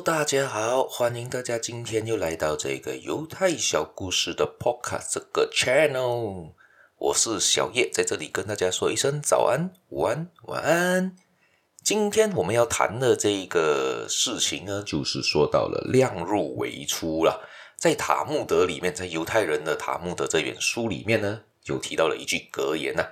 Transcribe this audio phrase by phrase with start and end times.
[0.00, 6.52] 大家好，欢迎大家今天又来到这个犹太小故事的 Podcast 这个 Channel。
[6.96, 11.16] 我是小叶，在这里跟大家说一声早安、午安、晚安。
[11.84, 17.46] 今天我们要谈的这个事情呢，就是说到了量入为出了。
[17.76, 23.08] 在塔木德里面，在犹太人的塔木德这本书里面呢，有提到了一句格言呐、啊：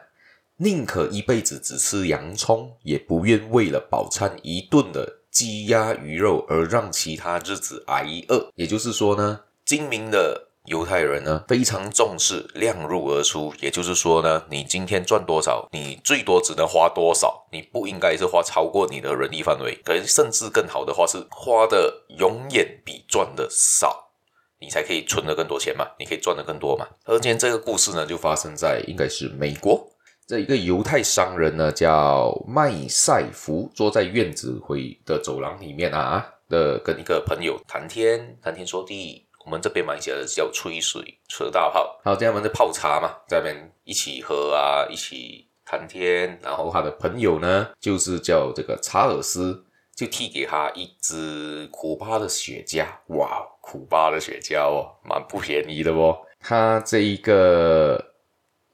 [0.57, 8.51] 宁可一辈子只吃洋葱，也不愿为了饱餐一顿的鸡鸭鱼肉而让其他日子挨饿。
[8.57, 10.47] 也就是说呢，精明的。
[10.65, 24.11] 犹太人呢，非常重视量入而出，也就是说呢，你今天赚多少，你最多只能花多少，你不应该是花超过你的能力范围，可能甚至更好的话是花的永远比赚的少，
[24.61, 26.87] 你才可以存得更多钱嘛，你可以赚得更多嘛。
[27.07, 29.89] 而今天这个故事呢，就发生在应该是美国，
[30.29, 39.25] 这一个犹太商人呢叫麦赛福，坐在院子会的走廊里面啊的跟一个朋友谈天谈天说地。
[39.47, 46.39] 我们这边马来西亚的叫吹水、扯大炮，还有这样们在泡茶嘛，在那边一起喝啊，一起谈天。
[46.43, 49.65] 然后他的朋友呢，就是叫这个查尔斯，
[49.97, 52.85] 就递给他一支古巴的雪茄。
[53.17, 56.19] 哇，古巴的雪茄哦，蛮不便宜的哦。
[56.41, 58.08] 他这一个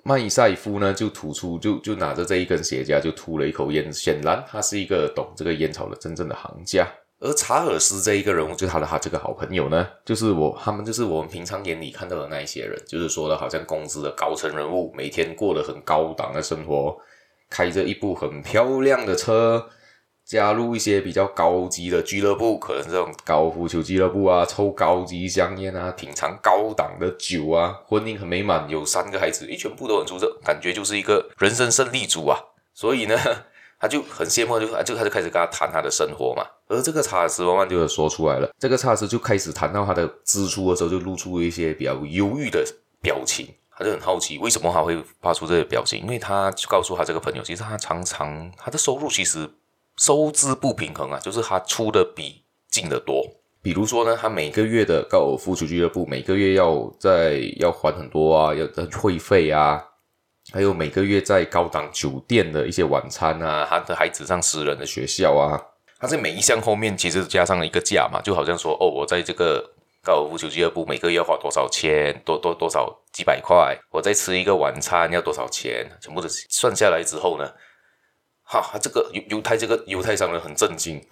[0.07, 3.91] 麦塞夫呢，就吐出，就就拿着这一根雪茄，就吐了一口烟。
[3.91, 6.87] 显然，他是一个懂这个烟草的真正的行家。
[7.21, 16.99] 而查尔斯这一个人物，就他的他这个好朋友呢，就是我，他们就是我们平常眼里看到的那一些人，就是说的好像公司的高层人物，每天过得很高档的生活，
[17.49, 19.67] 开着一部很漂亮的车，
[20.25, 32.39] 加入一些比较高级的俱乐部，可能这种高尔夫球俱乐部啊，抽高级香烟啊，品尝高档的酒啊，婚姻很美满，有三个孩子，一全部都很出色，感觉就是一个人生胜利组啊，
[32.72, 33.17] 所以呢。
[33.77, 36.42] 他就很羡慕，就就他就开始跟他谈他的生活嘛。
[36.69, 38.48] 而这个查尔斯慢慢就有说出来了。
[38.58, 42.64] 这个查尔斯就开始谈到他的支出的时候，就露出一些比较忧郁的
[43.02, 43.46] 表情。
[43.77, 46.01] 他就很好奇，为什么他会发出这个表情？
[46.01, 49.51] 因为他就告诉他这个朋友，其实他常常他的收入其实
[49.97, 53.25] 收支不平衡啊，就是他出的比进的多。
[53.63, 59.83] 比如说呢，他每个月的高尔夫球俱乐部每个月要在要还很多啊，要的会费啊。
[60.53, 65.59] 还有每个月在高档酒店的一些晚餐啊，他的孩子上私人的学校啊，
[65.99, 69.65] 他在每一项后面其实加上了一个价嘛，就好像说哦，我在这个
[70.03, 77.51] 高尔夫球俱乐部每个月要花多少钱，多多多少几百块，我再吃一个晚餐要多少钱，全部都算下来之后呢，
[78.45, 81.05] 哈，这个犹犹太这个犹太商人很震惊，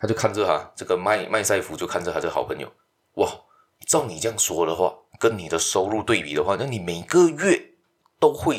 [0.00, 2.72] 他就看着哈这个麦麦赛夫就看着他这好朋友，
[3.14, 3.30] 哇，
[3.86, 7.66] 照你这样说的话，跟你的收入对比的话，那你每个月。
[8.20, 8.58] 都会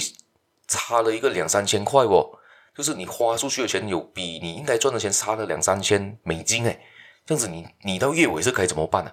[0.69, 2.40] 差了一个两三千块哦，
[2.74, 6.80] 就是你花出去的钱有比你应该赚的钱差了两三千美金诶，
[7.25, 9.12] 这样子你你到月尾是该怎么办呢？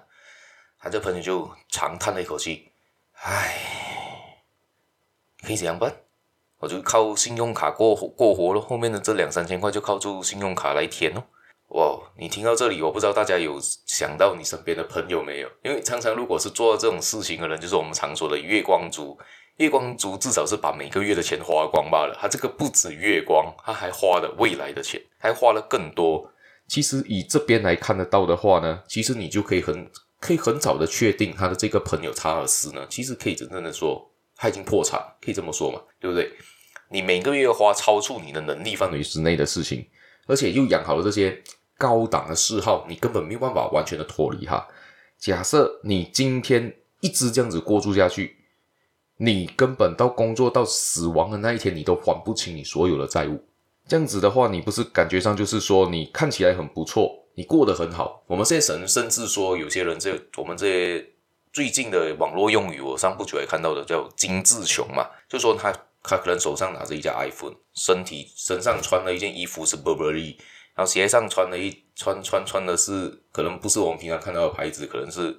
[0.79, 2.71] 他这朋友就长叹了一口气，
[3.23, 3.59] 唉，
[5.41, 5.93] 可以怎样办？
[6.59, 11.23] 我就靠信用卡过过活了，后面的这两三千块就靠住信用卡来填哦。
[11.69, 15.49] 哇，你听到这里，我不知道大家有想到你身边的朋友没有？
[15.63, 19.17] 因为常常如果是做这种事情的人，就是我们常说的月光族。
[19.57, 26.31] 月光族至少是把每个月的钱花光罢了，他这个不止月光，他还花了未来的钱，还花了更多。
[26.67, 29.89] 其实以这边来看得到的话呢，其实你就可以很
[30.19, 36.31] 可以很早的确定他的这个朋友查尔斯呢，其实可以真正的说他已经破产，可以这么说嘛，对不对？
[36.89, 39.85] 你每个月花超出你的能力范围之内的事情，
[40.27, 41.41] 而且又养好了这些
[41.77, 44.65] 高档的嗜好，你根本没有办法完全的脱离它。
[45.17, 48.35] 假设你今天一直这样子过住下去。
[49.19, 53.43] 你根本到工作到死亡的那一天，你都还不清你所有的债务。
[53.87, 58.23] 这样子的话，你不是感觉上就是说你看起来很不错，你过得很好。
[58.27, 61.03] 我们现在甚甚至说，有些人这我们这些
[61.57, 65.73] 最近的网络用语，我上不久也看到的叫“精致穷”嘛，就说他
[66.03, 70.35] 他可能手上拿着一架 iPhone，身体身上穿了一件衣服是 Burberry，
[70.75, 75.35] 然后鞋上穿了一穿穿穿的是可能不是我们平常看到的牌子，可能是。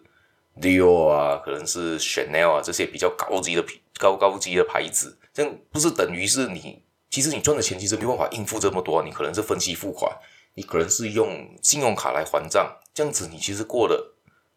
[0.61, 3.65] Dior 啊，可能是 Chanel 啊，这些比较高级的
[3.97, 10.11] 高高级的牌子，这样不是等于是你，其实你赚的钱其实没办法应付这么多，你可能是分期付款，
[10.55, 14.15] 你可能是用信用卡来还账，这样子你其实过得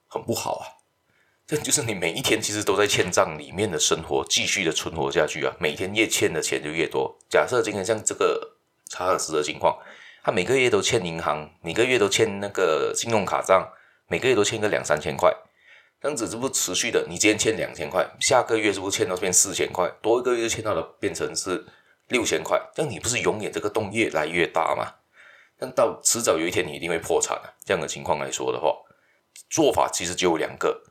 [0.08, 0.81] 很不好啊。
[1.52, 7.14] 这就是你每一天其实都在欠账里面的生活，继续的存活下去啊，每天越欠的钱就越多。
[7.30, 8.56] 假设今天像这个
[8.90, 9.78] 查尔斯的情况，
[10.24, 13.68] 他每个月都欠银行，每个月都欠那个信用卡账，
[14.08, 15.30] 每个月都欠个两三千块。
[16.00, 17.06] 这样子是不是持续的？
[17.10, 19.92] 你今天欠两千块，下个月是不是欠到变四千块？
[20.02, 21.66] 多一个月就欠到了变成是
[22.08, 24.88] 六千块，这样你不是永远这个洞越来越大吗？
[25.60, 27.52] 但到迟早有一天你一定会破产啊。
[27.66, 28.74] 这样的情况来说的话，
[29.50, 30.82] 做法其实就有两个，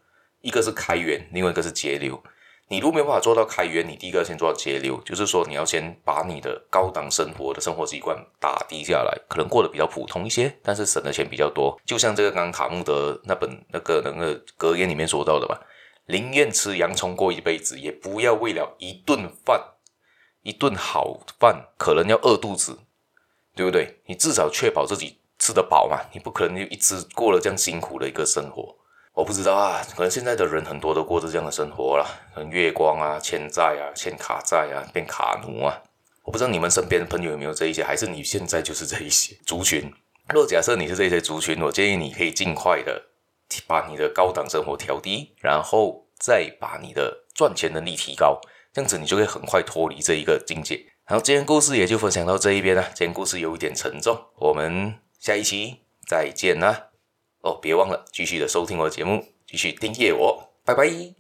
[0.41, 2.23] 一个是开源，另外一个是节流。
[2.69, 11.77] 你如果没有办法做到开源，你第一个先做到节流，就是说你要先把你的高档生活的生活习惯打低下来，可能过得比较普通一些，但是省的钱比较多。
[11.85, 15.61] 就像这个刚刚卡穆德那本那个那个格言里面说到的吧，
[16.07, 19.61] 宁愿吃洋葱过一辈子，也不要为了一顿饭，
[20.43, 22.79] 一顿好饭可能要饿肚子，
[23.57, 24.01] 对不对？
[24.07, 28.77] 你至少确保自己吃得饱嘛，你不可能就一直过了这样辛苦的一个生活。
[29.13, 35.83] 我不知道啊，可能现在的人很多都过着这样的生活了，很月光啊，欠债啊，欠卡债啊，变卡奴啊。
[36.23, 39.93] 我不知道你们身边的朋友有没有这一些，还是你现在就是这一些族群？
[40.33, 43.03] 若假设你是这些族群，我建议你可以尽快的
[43.67, 48.41] 把你的高档生活调低，然后再把你的赚钱能力提高，
[48.73, 50.81] 这样子你就会很快脱离这一个境界。
[51.05, 56.90] 好今天故事也就分享到这一边了，今天故事有一点沉重，我们下一期再见啦。
[57.43, 61.09] 哦，别忘了继续的收听我的节目，继续订阅我，拜拜。